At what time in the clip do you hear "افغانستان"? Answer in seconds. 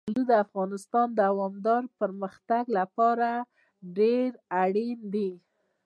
0.45-1.07